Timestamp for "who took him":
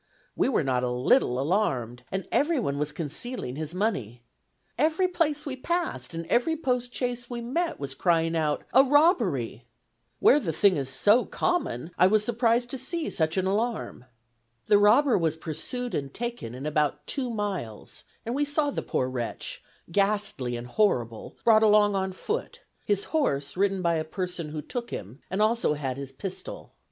24.49-25.21